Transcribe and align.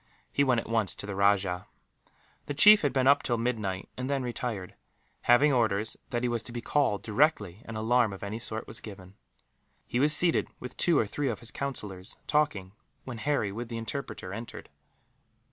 He 0.31 0.43
went 0.43 0.59
at 0.59 0.67
once 0.67 0.95
to 0.95 1.05
the 1.05 1.13
rajah. 1.13 1.67
The 2.47 2.55
chief 2.55 2.81
had 2.81 2.91
been 2.91 3.05
up 3.05 3.21
till 3.21 3.37
midnight, 3.37 3.87
and 3.95 4.09
then 4.09 4.23
retired; 4.23 4.73
leaving 5.29 5.53
orders 5.53 5.95
that 6.09 6.23
he 6.23 6.27
was 6.27 6.41
to 6.41 6.51
be 6.51 6.59
called, 6.59 7.03
directly 7.03 7.61
an 7.65 7.75
alarm 7.75 8.11
of 8.11 8.23
any 8.23 8.39
sort 8.39 8.65
was 8.65 8.79
given. 8.79 9.13
He 9.85 9.99
was 9.99 10.11
seated 10.11 10.47
with 10.59 10.75
two 10.75 10.97
or 10.97 11.05
three 11.05 11.29
of 11.29 11.37
his 11.41 11.51
councillors, 11.51 12.17
talking, 12.25 12.71
when 13.03 13.19
Harry, 13.19 13.51
with 13.51 13.69
the 13.69 13.77
interpreter, 13.77 14.33
entered. 14.33 14.69